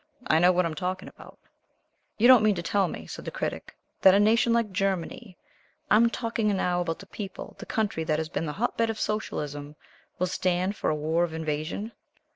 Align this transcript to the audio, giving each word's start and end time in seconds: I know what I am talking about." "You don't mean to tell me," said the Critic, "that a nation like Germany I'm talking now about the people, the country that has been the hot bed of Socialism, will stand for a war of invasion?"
I 0.25 0.39
know 0.39 0.51
what 0.51 0.65
I 0.65 0.67
am 0.67 0.73
talking 0.73 1.07
about." 1.07 1.37
"You 2.17 2.27
don't 2.27 2.41
mean 2.41 2.55
to 2.55 2.63
tell 2.63 2.87
me," 2.87 3.05
said 3.05 3.23
the 3.23 3.29
Critic, 3.29 3.77
"that 4.01 4.15
a 4.15 4.19
nation 4.19 4.51
like 4.51 4.71
Germany 4.71 5.37
I'm 5.91 6.09
talking 6.09 6.47
now 6.57 6.81
about 6.81 6.97
the 6.97 7.05
people, 7.05 7.55
the 7.59 7.67
country 7.67 8.03
that 8.05 8.17
has 8.17 8.27
been 8.27 8.47
the 8.47 8.53
hot 8.57 8.75
bed 8.77 8.89
of 8.89 8.99
Socialism, 8.99 9.75
will 10.17 10.25
stand 10.25 10.75
for 10.75 10.89
a 10.89 10.95
war 10.95 11.23
of 11.23 11.35
invasion?" 11.35 11.91